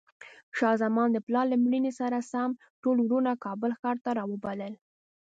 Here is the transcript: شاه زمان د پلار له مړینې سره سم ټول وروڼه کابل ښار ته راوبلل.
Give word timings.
شاه 0.57 0.75
زمان 0.83 1.09
د 1.11 1.17
پلار 1.27 1.45
له 1.49 1.57
مړینې 1.65 1.91
سره 1.99 2.27
سم 2.31 2.49
ټول 2.81 2.97
وروڼه 3.01 3.33
کابل 3.45 3.71
ښار 3.79 3.97
ته 4.05 4.09
راوبلل. 4.19 4.73